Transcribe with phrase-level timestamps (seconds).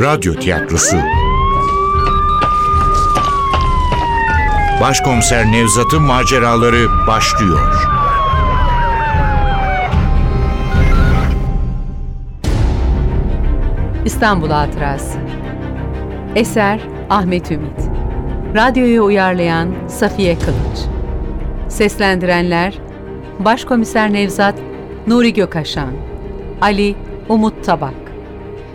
[0.00, 0.96] Radyo Tiyatrosu.
[4.80, 7.74] Başkomiser Nevzat'ın maceraları başlıyor.
[14.04, 15.18] İstanbul Hatırası.
[16.34, 17.80] Eser Ahmet Ümit.
[18.54, 20.78] Radyoyu uyarlayan Safiye Kılıç.
[21.68, 22.78] Seslendirenler
[23.38, 24.54] Başkomiser Nevzat
[25.06, 25.92] Nuri Gökaşan
[26.60, 26.96] Ali
[27.28, 28.05] Umut Tabak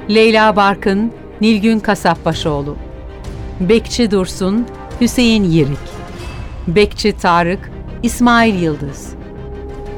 [0.09, 2.77] Leyla Barkın Nilgün Kasapbaşoğlu.
[3.59, 4.67] Bekçi Dursun
[5.01, 5.77] Hüseyin Yirik.
[6.67, 7.71] Bekçi Tarık
[8.03, 9.13] İsmail Yıldız.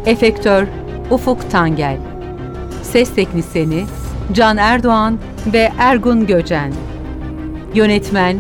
[0.06, 0.68] Efektör
[1.12, 1.98] Ufuk Tangel.
[2.82, 3.84] Ses Teknisini
[4.34, 5.20] Can Erdoğan
[5.54, 6.74] ve Ergun Göcen.
[7.74, 8.38] Yönetmen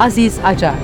[0.00, 0.74] Aziz Acar.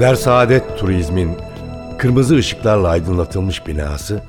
[0.00, 1.51] Der Saadet Turizm'in
[2.02, 4.22] kırmızı ışıklarla aydınlatılmış binası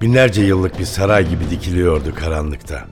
[0.00, 2.84] binlerce yıllık bir saray gibi dikiliyordu karanlıkta.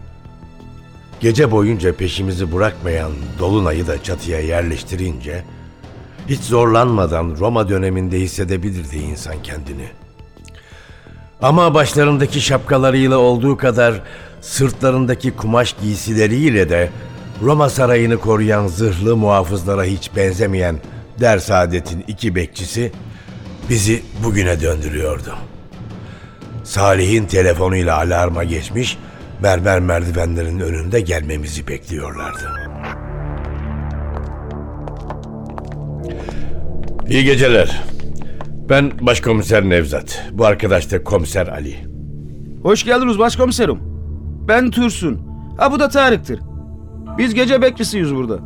[1.21, 5.45] Gece boyunca peşimizi bırakmayan Dolunay'ı da çatıya yerleştirince
[6.29, 9.89] hiç zorlanmadan Roma döneminde hissedebilirdi insan kendini.
[11.43, 14.03] Ama başlarındaki şapkalarıyla olduğu kadar
[14.41, 16.91] sırtlarındaki kumaş giysileriyle de
[17.43, 20.77] Roma sarayını koruyan zırhlı muhafızlara hiç benzemeyen
[21.21, 22.93] Der Saadet'in iki bekçisi
[23.71, 25.35] bizi bugüne döndürüyordu.
[26.65, 28.99] Salih'in telefonuyla alarma geçmiş,
[29.43, 32.53] mermer merdivenlerin önünde gelmemizi bekliyorlardı.
[37.09, 37.83] İyi geceler.
[38.69, 40.25] Ben Başkomiser Nevzat.
[40.33, 41.77] Bu arkadaş da Komiser Ali.
[42.63, 43.79] Hoş geldiniz başkomiserim.
[44.49, 45.21] Ben Tursun.
[45.57, 46.41] Ha bu da Tarık'tır.
[47.19, 48.39] Biz gece bekçisiyiz burada.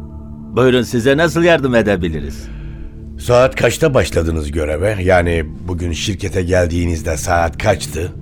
[0.57, 2.49] Buyurun size nasıl yardım edebiliriz?
[3.23, 4.97] Saat kaçta başladınız göreve?
[5.03, 8.13] Yani bugün şirkete geldiğinizde saat kaçtı?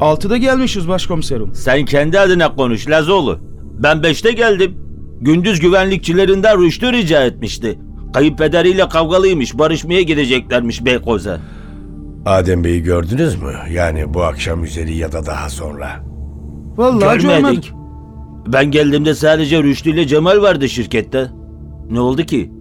[0.00, 1.54] Altıda gelmişiz başkomiserim.
[1.54, 3.38] Sen kendi adına konuş Lazoğlu.
[3.78, 4.74] Ben beşte geldim.
[5.20, 7.78] Gündüz güvenlikçilerinden rüştü rica etmişti.
[8.14, 11.40] Kayınpederiyle kavgalıymış, barışmaya gideceklermiş Beykoz'a.
[12.26, 13.52] Adem Bey'i gördünüz mü?
[13.72, 16.04] Yani bu akşam üzeri ya da daha sonra.
[16.76, 17.42] Vallahi Görmedik.
[17.42, 17.72] görmedik.
[18.46, 21.26] Ben geldiğimde sadece Rüştü ile Cemal vardı şirkette.
[21.90, 22.57] Ne oldu ki?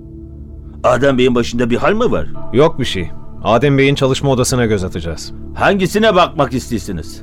[0.83, 2.27] Adem Bey'in başında bir hal mi var?
[2.53, 3.09] Yok bir şey.
[3.43, 5.31] Adem Bey'in çalışma odasına göz atacağız.
[5.55, 7.21] Hangisine bakmak istiyorsunuz?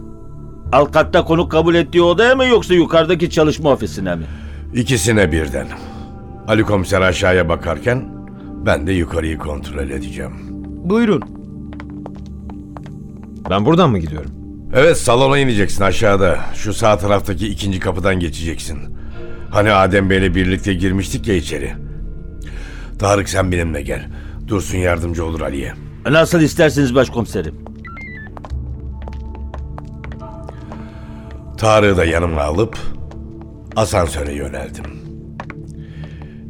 [0.72, 4.24] Alt katta konuk kabul ettiği odaya mı yoksa yukarıdaki çalışma ofisine mi?
[4.74, 5.66] İkisine birden.
[6.48, 8.04] Ali komiser aşağıya bakarken
[8.66, 10.32] ben de yukarıyı kontrol edeceğim.
[10.84, 11.22] Buyurun.
[13.50, 14.30] Ben buradan mı gidiyorum?
[14.74, 16.38] Evet salona ineceksin aşağıda.
[16.54, 18.78] Şu sağ taraftaki ikinci kapıdan geçeceksin.
[19.50, 21.72] Hani Adem Bey'le birlikte girmiştik ya içeri.
[23.04, 24.06] Tarık sen benimle gel.
[24.48, 25.72] Dursun yardımcı olur Ali'ye.
[26.10, 27.54] Nasıl isterseniz başkomiserim.
[31.58, 32.78] Tarık'ı da yanıma alıp
[33.76, 34.84] asansöre yöneldim.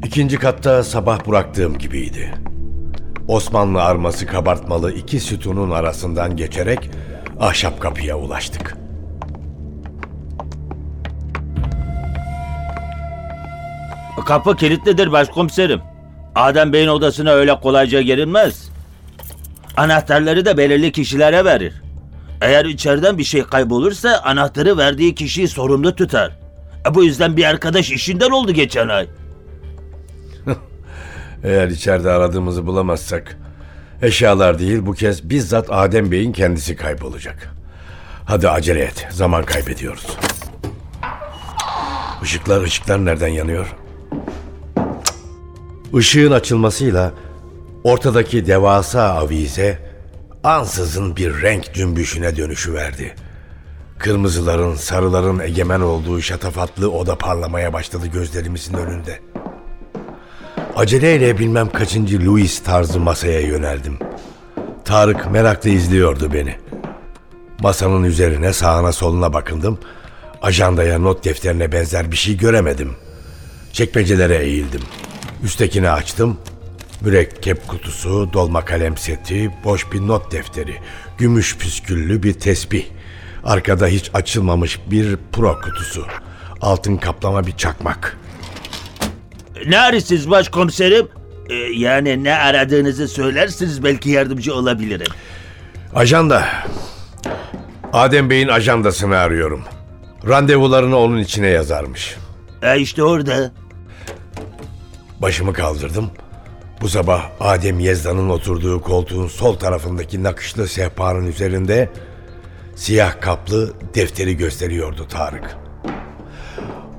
[0.04, 2.34] İkinci katta sabah bıraktığım gibiydi.
[3.28, 6.90] Osmanlı arması kabartmalı iki sütunun arasından geçerek
[7.40, 8.76] ahşap kapıya ulaştık.
[14.26, 15.93] Kapı kilitlidir başkomiserim.
[16.34, 18.68] Adem Bey'in odasına öyle kolayca girilmez.
[19.76, 21.82] Anahtarları da belirli kişilere verir.
[22.40, 26.32] Eğer içeriden bir şey kaybolursa anahtarı verdiği kişiyi sorumlu tutar.
[26.90, 29.06] E bu yüzden bir arkadaş işinden oldu geçen ay.
[31.44, 33.38] Eğer içeride aradığımızı bulamazsak
[34.02, 37.54] eşyalar değil bu kez bizzat Adem Bey'in kendisi kaybolacak.
[38.24, 39.06] Hadi acele et.
[39.10, 40.06] Zaman kaybediyoruz.
[42.22, 43.76] Işıklar ışıklar nereden yanıyor?
[45.98, 47.12] Işığın açılmasıyla
[47.84, 49.78] ortadaki devasa avize
[50.44, 53.14] ansızın bir renk cümbüşüne dönüşüverdi.
[53.98, 59.20] Kırmızıların, sarıların egemen olduğu şatafatlı oda parlamaya başladı gözlerimizin önünde.
[60.76, 63.98] Aceleyle bilmem kaçıncı Louis tarzı masaya yöneldim.
[64.84, 66.56] Tarık merakla izliyordu beni.
[67.60, 69.78] Masanın üzerine sağına soluna bakındım.
[70.42, 72.96] Ajandaya not defterine benzer bir şey göremedim.
[73.72, 74.82] Çekmecelere eğildim.
[75.44, 76.36] Üsttekini açtım.
[77.00, 80.76] Mürekkep kutusu, dolma kalem seti, boş bir not defteri,
[81.18, 82.84] gümüş püsküllü bir tesbih.
[83.44, 86.06] Arkada hiç açılmamış bir pro kutusu.
[86.60, 88.18] Altın kaplama bir çakmak.
[89.66, 91.08] Ne arıyorsunuz başkomiserim?
[91.48, 95.12] E, yani ne aradığınızı söylersiniz belki yardımcı olabilirim.
[95.94, 96.44] Ajanda.
[97.92, 99.64] Adem Bey'in ajandasını arıyorum.
[100.28, 102.16] Randevularını onun içine yazarmış.
[102.62, 103.52] E işte orada.
[105.22, 106.10] Başımı kaldırdım.
[106.80, 111.88] Bu sabah Adem Yezda'nın oturduğu koltuğun sol tarafındaki nakışlı sehpanın üzerinde
[112.76, 115.56] Siyah kaplı defteri gösteriyordu Tarık.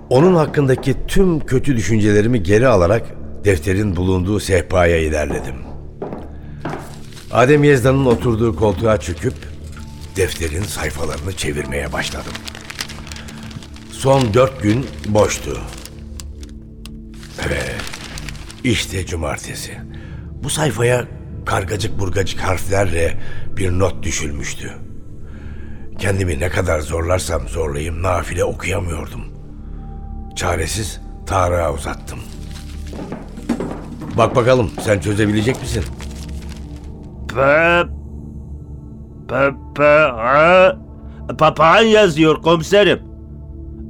[0.09, 3.07] Onun hakkındaki tüm kötü düşüncelerimi geri alarak
[3.45, 5.55] defterin bulunduğu sehpaya ilerledim.
[7.31, 9.33] Adem Yezda'nın oturduğu koltuğa çöküp
[10.15, 12.33] defterin sayfalarını çevirmeye başladım.
[13.91, 15.57] Son dört gün boştu.
[17.47, 17.74] Evet,
[18.65, 19.71] işte cumartesi.
[20.43, 21.05] Bu sayfaya
[21.45, 23.17] kargacık burgacık harflerle
[23.57, 24.71] bir not düşülmüştü.
[25.99, 29.21] Kendimi ne kadar zorlarsam zorlayayım nafile okuyamıyordum.
[30.35, 32.19] Çaresiz Tarık'a uzattım.
[34.17, 35.83] Bak bakalım sen çözebilecek misin?
[37.35, 37.83] Pe...
[39.77, 40.77] Ha?
[41.37, 42.99] Papağan yazıyor komiserim.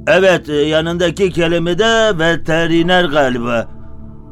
[0.06, 3.75] Evet yanındaki kelime de veteriner galiba.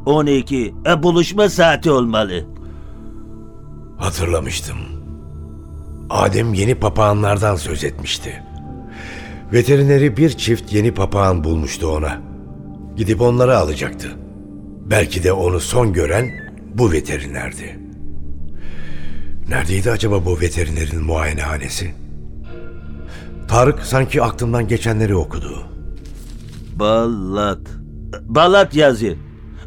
[0.05, 0.73] 12.
[0.85, 2.45] E, buluşma saati olmalı.
[3.97, 4.77] Hatırlamıştım.
[6.09, 8.43] Adem yeni papağanlardan söz etmişti.
[9.53, 12.21] Veterineri bir çift yeni papağan bulmuştu ona.
[12.95, 14.07] Gidip onları alacaktı.
[14.85, 16.31] Belki de onu son gören
[16.73, 17.79] bu veterinerdi.
[19.49, 21.93] Neredeydi acaba bu veterinerin muayenehanesi?
[23.47, 25.63] Tarık sanki aklımdan geçenleri okudu.
[26.75, 27.59] Balat.
[28.21, 29.15] Balat yazıyor.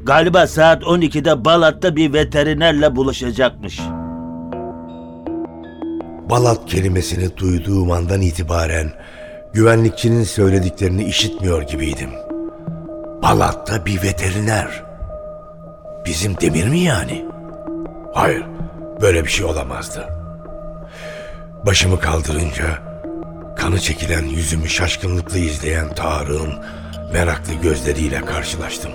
[0.04, 3.80] Galiba saat 12'de Balat'ta bir veterinerle buluşacakmış.
[6.30, 8.92] Balat kelimesini duyduğum andan itibaren
[9.52, 12.10] güvenlikçinin söylediklerini işitmiyor gibiydim.
[13.22, 14.84] Balat'ta bir veteriner.
[16.06, 17.24] Bizim Demir mi yani?
[18.14, 18.44] Hayır,
[19.00, 20.04] böyle bir şey olamazdı.
[21.66, 22.64] Başımı kaldırınca
[23.56, 26.52] kanı çekilen yüzümü şaşkınlıkla izleyen Tarık'ın
[27.12, 28.92] meraklı gözleriyle karşılaştım.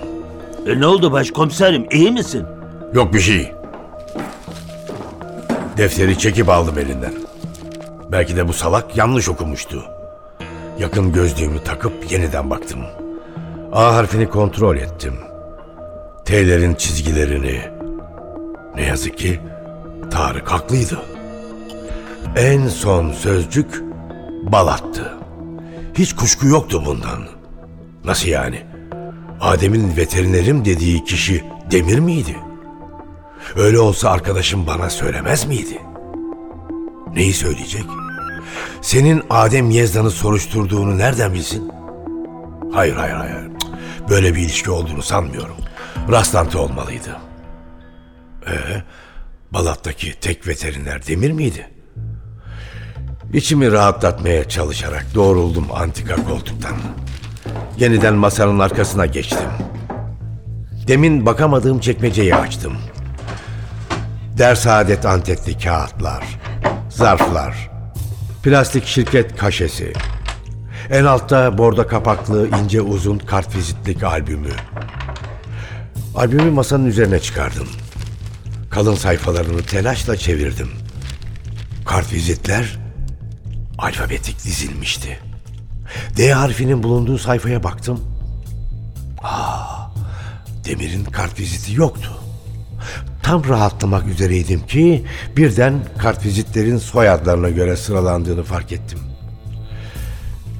[0.66, 2.46] E, ne oldu başkomiserim iyi misin?
[2.94, 3.52] Yok bir şey.
[5.76, 7.14] Defteri çekip aldım elinden.
[8.12, 9.84] Belki de bu salak yanlış okumuştu.
[10.78, 12.80] Yakın gözlüğümü takıp yeniden baktım.
[13.72, 15.14] A harfini kontrol ettim.
[16.24, 17.60] T'lerin çizgilerini.
[18.74, 19.40] Ne yazık ki
[20.10, 21.02] Tarık haklıydı.
[22.36, 23.82] En son sözcük
[24.42, 25.12] balattı.
[25.94, 27.24] Hiç kuşku yoktu bundan.
[28.04, 28.62] Nasıl yani?
[29.40, 32.36] Adem'in veterinerim dediği kişi Demir miydi?
[33.56, 35.80] Öyle olsa arkadaşım bana söylemez miydi?
[37.14, 37.84] Neyi söyleyecek?
[38.82, 41.72] Senin Adem Yezda'nı soruşturduğunu nereden bilsin?
[42.72, 43.36] Hayır hayır hayır.
[44.08, 45.56] Böyle bir ilişki olduğunu sanmıyorum.
[46.10, 47.16] Rastlantı olmalıydı.
[48.46, 48.52] Ee,
[49.50, 51.70] Balat'taki tek veteriner Demir miydi?
[53.32, 56.74] İçimi rahatlatmaya çalışarak doğruldum antika koltuktan.
[57.78, 59.48] Yeniden masanın arkasına geçtim.
[60.86, 62.76] Demin bakamadığım çekmeceyi açtım.
[64.38, 66.24] Ders adet antetli kağıtlar,
[66.88, 67.70] zarflar,
[68.42, 69.92] plastik şirket kaşesi.
[70.90, 74.52] En altta bordo kapaklı ince uzun kartvizitlik albümü.
[76.14, 77.68] Albümü masanın üzerine çıkardım.
[78.70, 80.70] Kalın sayfalarını telaşla çevirdim.
[81.86, 82.78] Kartvizitler
[83.78, 85.23] alfabetik dizilmişti.
[86.16, 88.00] D harfinin bulunduğu sayfaya baktım.
[89.22, 89.90] Aa,
[90.64, 92.10] Demir'in kartviziti yoktu.
[93.22, 95.04] Tam rahatlamak üzereydim ki
[95.36, 98.98] birden kartvizitlerin soyadlarına göre sıralandığını fark ettim.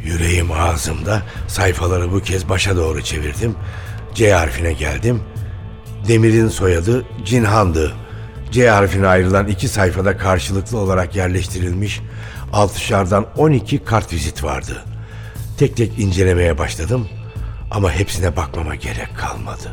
[0.04, 3.54] Yüreğim ağzımda sayfaları bu kez başa doğru çevirdim.
[4.14, 5.23] C harfine geldim.
[6.09, 7.93] Demir'in soyadı Cinhan'dı.
[8.50, 12.00] C harfine ayrılan iki sayfada karşılıklı olarak yerleştirilmiş
[12.52, 14.85] altışardan 12 kartvizit vardı.
[15.59, 17.09] Tek tek incelemeye başladım
[17.71, 19.73] ama hepsine bakmama gerek kalmadı.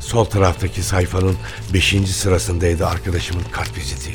[0.00, 1.36] Sol taraftaki sayfanın
[1.74, 4.10] beşinci sırasındaydı arkadaşımın kartviziti.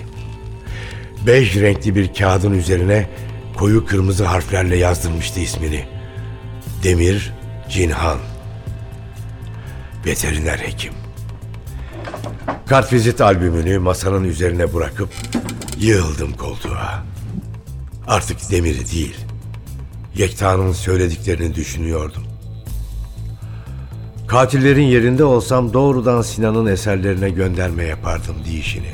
[1.28, 3.10] Bej renkli bir kağıdın üzerine
[3.58, 5.86] koyu kırmızı harflerle yazdırmıştı ismini.
[6.84, 7.34] Demir
[7.70, 8.20] Cinhan.
[10.06, 10.94] Veteriner hekim.
[12.66, 15.10] Kartvizit albümünü masanın üzerine bırakıp
[15.78, 17.04] yığıldım koltuğa.
[18.08, 19.16] Artık Demir'i değil,
[20.18, 22.24] Yekta'nın söylediklerini düşünüyordum.
[24.28, 28.92] Katillerin yerinde olsam doğrudan Sinan'ın eserlerine gönderme yapardım diyişini.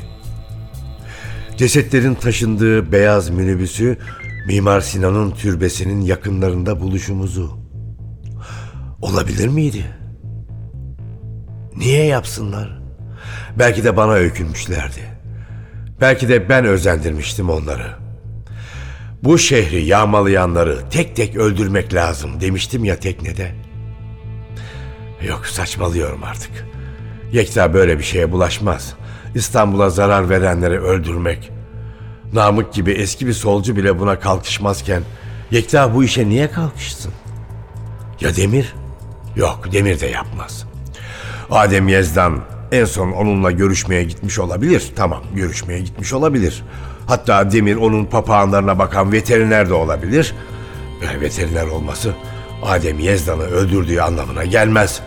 [1.56, 3.98] Cesetlerin taşındığı beyaz minibüsü
[4.46, 7.58] Mimar Sinan'ın türbesinin yakınlarında buluşumuzu.
[9.02, 9.84] Olabilir miydi?
[11.76, 12.82] Niye yapsınlar?
[13.58, 15.00] Belki de bana öykünmüşlerdi.
[16.00, 18.01] Belki de ben özendirmiştim onları.
[19.22, 23.52] Bu şehri yağmalayanları tek tek öldürmek lazım demiştim ya teknede.
[25.28, 26.50] Yok saçmalıyorum artık.
[27.32, 28.94] Yekta böyle bir şeye bulaşmaz.
[29.34, 31.50] İstanbul'a zarar verenleri öldürmek.
[32.32, 35.02] Namık gibi eski bir solcu bile buna kalkışmazken
[35.50, 37.12] Yekta bu işe niye kalkışsın?
[38.20, 38.74] Ya Demir?
[39.36, 40.66] Yok Demir de yapmaz.
[41.50, 42.40] Adem Yezdan
[42.72, 44.92] en son onunla görüşmeye gitmiş olabilir.
[44.96, 46.62] Tamam görüşmeye gitmiş olabilir.
[47.12, 50.34] Hatta Demir onun papağanlarına bakan veteriner de olabilir.
[51.00, 52.12] Ve veteriner olması
[52.62, 55.00] Adem Yezdan'ı öldürdüğü anlamına gelmez.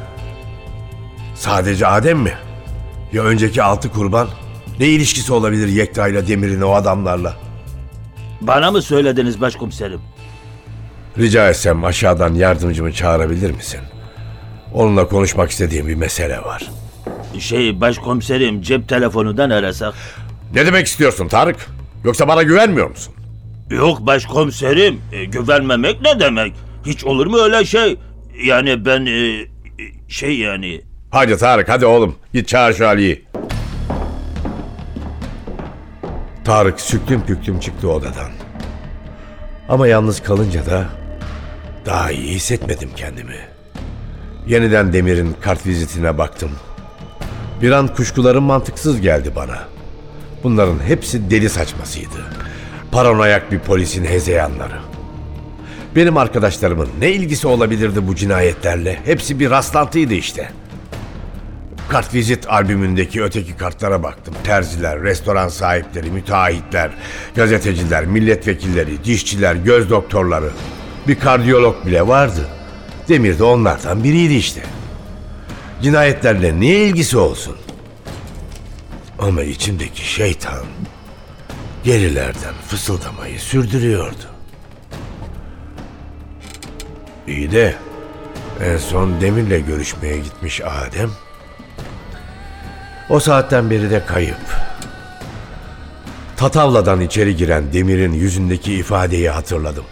[1.36, 2.34] Sadece Adem mi?
[3.14, 4.28] Ya önceki altı kurban?
[4.80, 7.36] Ne ilişkisi olabilir Yekta ile Demir'in o adamlarla?
[8.42, 10.00] Bana mı söylediniz başkomiserim?
[11.18, 13.80] Rica etsem aşağıdan yardımcımı çağırabilir misin?
[14.74, 16.70] Onunla konuşmak istediğim bir mesele var.
[17.40, 19.94] Şey başkomiserim cep telefonundan arasak.
[20.54, 21.75] Ne demek istiyorsun Tarık?
[22.06, 23.14] Yoksa bana güvenmiyor musun?
[23.70, 26.54] Yok başkomiserim e, güvenmemek ne demek?
[26.86, 27.98] Hiç olur mu öyle şey?
[28.46, 29.48] Yani ben e, e,
[30.08, 30.82] şey yani
[31.12, 33.26] Hadi Tarık hadi oğlum git çağır şu Ali'yi.
[36.44, 38.32] Tarık süklüm püklüm çıktı odadan.
[39.70, 40.86] Ama yalnız kalınca da
[41.86, 43.38] daha iyi hissetmedim kendimi.
[44.48, 46.52] Yeniden Demir'in kart vizitine baktım.
[47.62, 49.75] Bir an kuşkularım mantıksız geldi bana.
[50.44, 52.32] Bunların hepsi deli saçmasıydı.
[52.92, 54.80] Paranoyak bir polisin hezeyanları.
[55.96, 59.00] Benim arkadaşlarımın ne ilgisi olabilirdi bu cinayetlerle?
[59.06, 60.50] Hepsi bir rastlantıydı işte.
[61.90, 64.34] Kartvizit albümündeki öteki kartlara baktım.
[64.44, 66.92] Terziler, restoran sahipleri, müteahhitler,
[67.36, 70.50] gazeteciler, milletvekilleri, dişçiler, göz doktorları.
[71.08, 72.48] Bir kardiyolog bile vardı.
[73.08, 74.62] Demir de onlardan biriydi işte.
[75.82, 77.56] Cinayetlerle niye ilgisi olsun?
[79.20, 80.66] Ama içimdeki şeytan
[81.84, 84.26] gerilerden fısıldamayı sürdürüyordu.
[87.28, 87.76] İyi de
[88.64, 91.12] en son Demir'le görüşmeye gitmiş Adem.
[93.10, 94.38] O saatten beri de kayıp.
[96.38, 99.86] Tatavladan içeri giren Demir'in yüzündeki ifadeyi hatırladım.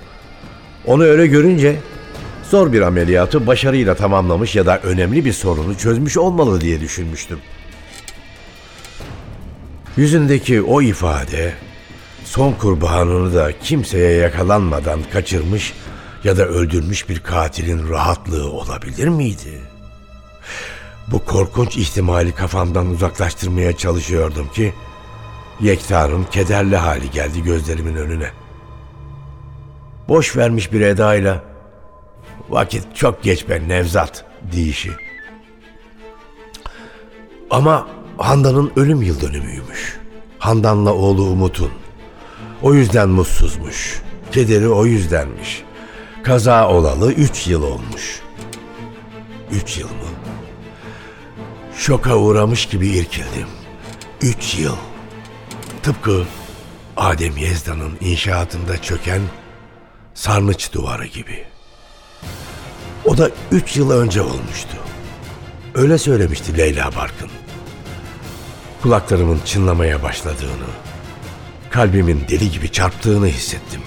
[0.86, 1.76] Onu öyle görünce
[2.50, 7.40] zor bir ameliyatı başarıyla tamamlamış ya da önemli bir sorunu çözmüş olmalı diye düşünmüştüm.
[9.98, 11.54] Yüzündeki o ifade
[12.24, 15.74] son kurbanını da kimseye yakalanmadan kaçırmış
[16.24, 19.62] ya da öldürmüş bir katilin rahatlığı olabilir miydi?
[21.08, 24.74] Bu korkunç ihtimali kafamdan uzaklaştırmaya çalışıyordum ki
[25.62, 28.32] Yekta'nın kederli hali geldi gözlerimin önüne.
[30.08, 31.44] Boş vermiş bir edayla
[32.50, 34.92] vakit çok geç be Nevzat deyişi.
[37.50, 40.00] Ama Handan'ın ölüm yıl dönümüymüş.
[40.40, 41.72] Handan'la oğlu Umut'un.
[42.62, 44.02] O yüzden mutsuzmuş.
[44.32, 45.64] Kederi o yüzdenmiş.
[46.24, 48.22] Kaza olalı üç yıl olmuş.
[49.52, 50.14] Üç yıl mı?
[51.78, 53.48] Şoka uğramış gibi irkildim.
[54.22, 54.76] Üç yıl.
[55.84, 56.24] Tıpkı
[56.98, 59.22] Adem Yezdan'ın inşaatında çöken
[60.14, 61.44] sarnıç duvarı gibi.
[63.06, 64.78] O da üç yıl önce olmuştu.
[65.76, 67.30] Öyle söylemişti Leyla Barkın.
[68.84, 70.68] Kulaklarımın çınlamaya başladığını,
[71.70, 73.82] kalbimin deli gibi çarptığını hissettim.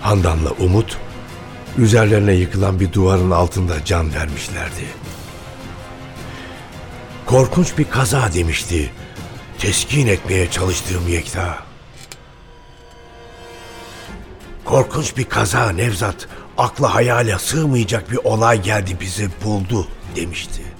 [0.00, 0.98] Handan'la Umut,
[1.78, 4.84] üzerlerine yıkılan bir duvarın altında can vermişlerdi.
[7.26, 8.90] Korkunç bir kaza demişti.
[9.58, 11.58] Teskin etmeye çalıştığım Yekta.
[14.64, 16.28] Korkunç bir kaza Nevzat.
[16.58, 20.73] Akla hayale sığmayacak bir olay geldi bizi buldu demişti.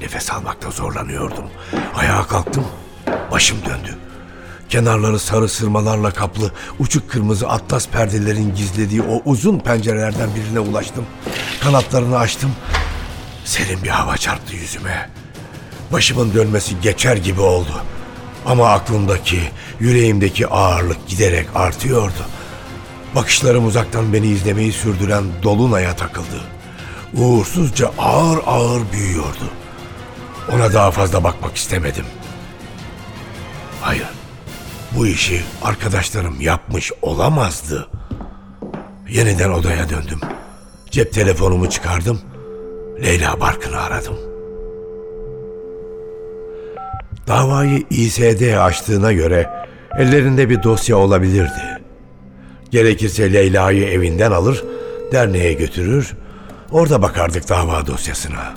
[0.00, 1.44] Nefes almakta zorlanıyordum.
[1.94, 2.66] Ayağa kalktım.
[3.30, 3.96] Başım döndü.
[4.68, 11.06] Kenarları sarı sırmalarla kaplı uçuk kırmızı atlas perdelerin gizlediği o uzun pencerelerden birine ulaştım.
[11.60, 12.52] Kanatlarını açtım.
[13.44, 15.10] Serin bir hava çarptı yüzüme.
[15.92, 17.82] Başımın dönmesi geçer gibi oldu.
[18.46, 19.40] Ama aklımdaki,
[19.80, 22.26] yüreğimdeki ağırlık giderek artıyordu.
[23.14, 26.40] Bakışlarım uzaktan beni izlemeyi sürdüren Dolunay'a takıldı.
[27.14, 29.50] Uğursuzca ağır ağır büyüyordu.
[30.52, 32.04] Ona daha fazla bakmak istemedim.
[33.80, 34.08] Hayır,
[34.96, 37.88] bu işi arkadaşlarım yapmış olamazdı.
[39.08, 40.20] Yeniden odaya döndüm.
[40.90, 42.20] Cep telefonumu çıkardım.
[43.02, 44.16] Leyla Barkın'ı aradım.
[47.28, 49.50] Davayı İSD açtığına göre
[49.98, 51.80] ellerinde bir dosya olabilirdi.
[52.70, 54.64] Gerekirse Leyla'yı evinden alır,
[55.12, 56.12] derneğe götürür,
[56.70, 58.54] orada bakardık dava dosyasına.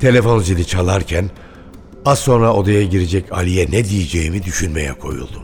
[0.00, 1.30] Telefon zili çalarken
[2.04, 5.42] az sonra odaya girecek Ali'ye ne diyeceğimi düşünmeye koyuldum.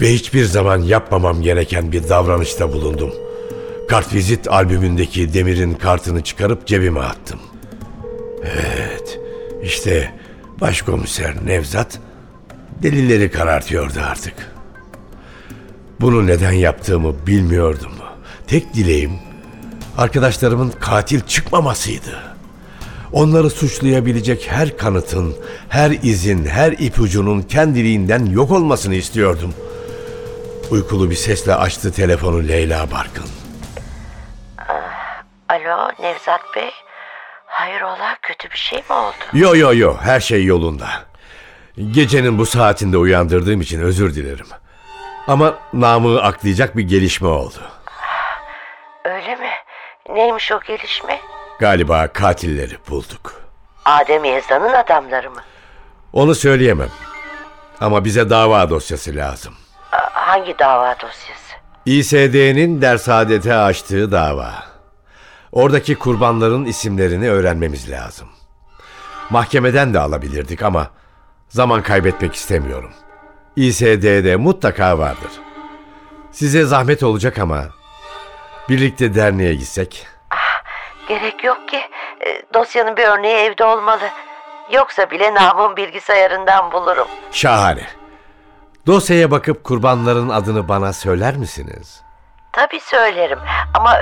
[0.00, 3.12] Ve hiçbir zaman yapmamam gereken bir davranışta bulundum.
[3.88, 7.40] Kartvizit albümündeki Demir'in kartını çıkarıp cebime attım.
[8.44, 9.20] Evet,
[9.62, 10.14] İşte
[10.60, 11.98] başkomiser Nevzat
[12.82, 14.34] delilleri karartıyordu artık.
[16.00, 17.92] Bunu neden yaptığımı bilmiyordum.
[18.46, 19.12] Tek dileğim
[19.96, 22.37] arkadaşlarımın katil çıkmamasıydı.
[23.12, 25.36] Onları suçlayabilecek her kanıtın,
[25.68, 29.54] her izin, her ipucunun kendiliğinden yok olmasını istiyordum.
[30.70, 33.24] Uykulu bir sesle açtı telefonu Leyla Barkın.
[35.48, 36.70] Alo Nevzat Bey.
[37.46, 39.14] Hayrola kötü bir şey mi oldu?
[39.32, 40.88] Yo yo yo her şey yolunda.
[41.90, 44.46] Gecenin bu saatinde uyandırdığım için özür dilerim.
[45.26, 47.58] Ama namı aklayacak bir gelişme oldu.
[49.04, 49.50] Öyle mi?
[50.08, 51.20] Neymiş o gelişme?
[51.58, 53.42] Galiba katilleri bulduk.
[53.84, 55.40] Adem Yezda'nın adamları mı?
[56.12, 56.88] Onu söyleyemem.
[57.80, 59.54] Ama bize dava dosyası lazım.
[59.92, 61.54] A- hangi dava dosyası?
[61.86, 64.52] İSD'nin dersadete açtığı dava.
[65.52, 68.28] Oradaki kurbanların isimlerini öğrenmemiz lazım.
[69.30, 70.90] Mahkemeden de alabilirdik ama
[71.48, 72.90] zaman kaybetmek istemiyorum.
[73.56, 75.30] İSD'de mutlaka vardır.
[76.32, 77.64] Size zahmet olacak ama
[78.68, 80.06] birlikte derneğe gitsek.
[81.08, 81.80] Gerek yok ki.
[82.26, 84.08] E, dosyanın bir örneği evde olmalı.
[84.72, 87.08] Yoksa bile namın bilgisayarından bulurum.
[87.32, 87.86] Şahane.
[88.86, 92.02] Dosyaya bakıp kurbanların adını bana söyler misiniz?
[92.52, 93.38] Tabii söylerim.
[93.74, 93.96] Ama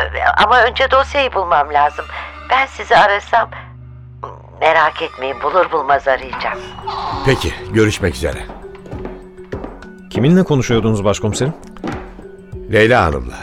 [0.44, 2.04] ama önce dosyayı bulmam lazım.
[2.50, 3.50] Ben sizi arasam
[4.60, 6.58] merak etmeyin bulur bulmaz arayacağım.
[7.26, 8.38] Peki, görüşmek üzere.
[10.10, 11.54] Kiminle konuşuyordunuz başkomiserim?
[12.72, 13.36] Leyla Hanım'la.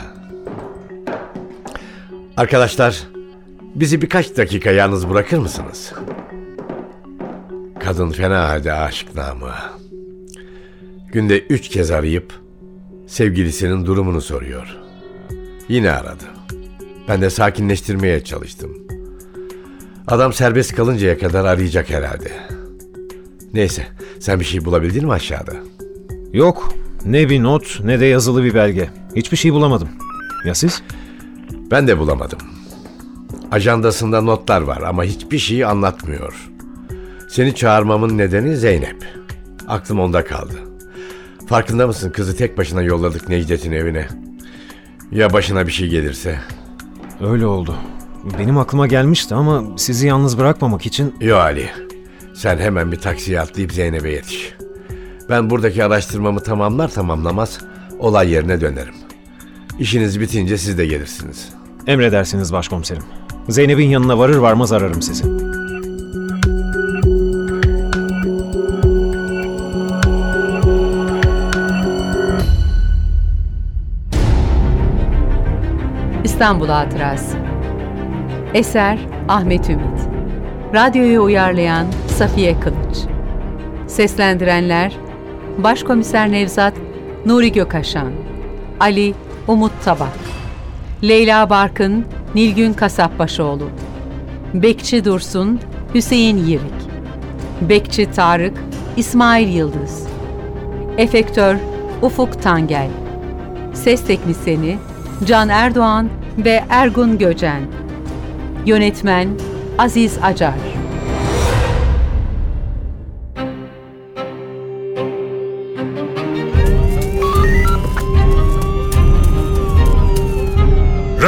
[2.37, 2.95] Arkadaşlar,
[3.75, 5.93] bizi birkaç dakika yalnız bırakır mısınız?
[7.79, 9.51] Kadın fena halde aşık namı.
[11.11, 12.33] Günde üç kez arayıp
[13.07, 14.77] sevgilisinin durumunu soruyor.
[15.69, 16.23] Yine aradı.
[17.07, 18.77] Ben de sakinleştirmeye çalıştım.
[20.07, 22.31] Adam serbest kalıncaya kadar arayacak herhalde.
[23.53, 23.87] Neyse,
[24.19, 25.53] sen bir şey bulabildin mi aşağıda?
[26.33, 26.73] Yok.
[27.05, 28.89] Ne bir not ne de yazılı bir belge.
[29.15, 29.89] Hiçbir şey bulamadım.
[30.45, 30.83] Ya siz?
[31.71, 32.39] Ben de bulamadım.
[33.53, 36.49] Ajandasında notlar var ama hiçbir şey anlatmıyor.
[37.29, 39.05] Seni çağırmamın nedeni Zeynep.
[39.67, 40.53] Aklım onda kaldı.
[41.47, 44.07] Farkında mısın kızı tek başına yolladık Necdet'in evine.
[45.11, 46.39] Ya başına bir şey gelirse?
[47.21, 47.75] Öyle oldu.
[48.39, 51.69] Benim aklıma gelmişti ama sizi yalnız bırakmamak için Yo Ali.
[52.35, 54.53] Sen hemen bir taksiye atlayıp Zeynep'e yetiş.
[55.29, 57.59] Ben buradaki araştırmamı tamamlar tamamlamaz
[57.99, 58.95] olay yerine dönerim.
[59.79, 61.49] İşiniz bitince siz de gelirsiniz.
[61.87, 63.03] emredersiniz başkomiserim.
[63.49, 65.23] Zeynep'in yanına varır varmaz ararım sizi.
[76.23, 77.37] İstanbul Hatırası.
[78.53, 79.99] Eser Ahmet Ümit.
[80.73, 82.97] Radyoyu uyarlayan Safiye Kılıç.
[83.87, 84.93] Seslendirenler
[85.57, 86.73] Başkomiser Nevzat
[87.25, 88.11] Nuri Gökaşan
[88.79, 89.13] Ali
[89.47, 90.19] Umut Tabak
[91.03, 93.69] Leyla Barkın Nilgün Kasapbaşoğlu.
[94.53, 95.59] Bekçi Dursun
[95.93, 96.61] Hüseyin Yirik
[97.61, 98.57] Bekçi Tarık
[98.97, 100.07] İsmail Yıldız.
[100.97, 101.55] Efektör
[102.01, 102.89] Ufuk Tangel.
[103.73, 104.77] Ses Teknisini
[105.25, 107.61] Can Erdoğan ve Ergun Göcen.
[108.65, 109.29] Yönetmen
[109.77, 110.72] Aziz Acar